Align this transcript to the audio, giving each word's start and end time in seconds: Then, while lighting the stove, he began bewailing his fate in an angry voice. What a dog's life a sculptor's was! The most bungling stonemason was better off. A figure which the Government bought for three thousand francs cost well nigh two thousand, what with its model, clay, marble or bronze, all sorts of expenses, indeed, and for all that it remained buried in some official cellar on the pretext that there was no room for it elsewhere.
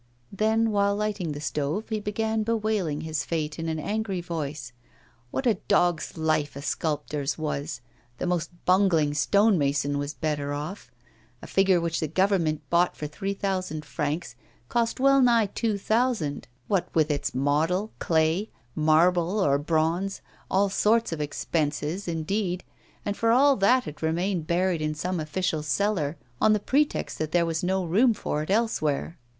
Then, 0.31 0.71
while 0.71 0.95
lighting 0.95 1.33
the 1.33 1.39
stove, 1.39 1.89
he 1.89 1.99
began 1.99 2.41
bewailing 2.41 3.01
his 3.01 3.23
fate 3.23 3.59
in 3.59 3.69
an 3.69 3.77
angry 3.77 4.19
voice. 4.19 4.73
What 5.29 5.45
a 5.45 5.59
dog's 5.67 6.17
life 6.17 6.55
a 6.55 6.63
sculptor's 6.63 7.37
was! 7.37 7.81
The 8.17 8.25
most 8.25 8.49
bungling 8.65 9.13
stonemason 9.13 9.99
was 9.99 10.15
better 10.15 10.53
off. 10.53 10.89
A 11.43 11.45
figure 11.45 11.79
which 11.79 11.99
the 11.99 12.07
Government 12.07 12.67
bought 12.71 12.97
for 12.97 13.05
three 13.05 13.35
thousand 13.35 13.85
francs 13.85 14.35
cost 14.69 14.99
well 14.99 15.21
nigh 15.21 15.45
two 15.45 15.77
thousand, 15.77 16.47
what 16.67 16.87
with 16.95 17.11
its 17.11 17.35
model, 17.35 17.91
clay, 17.99 18.49
marble 18.73 19.39
or 19.39 19.59
bronze, 19.59 20.23
all 20.49 20.69
sorts 20.69 21.11
of 21.11 21.21
expenses, 21.21 22.07
indeed, 22.07 22.63
and 23.05 23.15
for 23.15 23.29
all 23.29 23.55
that 23.55 23.85
it 23.85 24.01
remained 24.01 24.47
buried 24.47 24.81
in 24.81 24.95
some 24.95 25.19
official 25.19 25.61
cellar 25.61 26.17
on 26.41 26.53
the 26.53 26.59
pretext 26.59 27.19
that 27.19 27.31
there 27.31 27.45
was 27.45 27.61
no 27.63 27.85
room 27.85 28.15
for 28.15 28.41
it 28.41 28.49
elsewhere. 28.49 29.19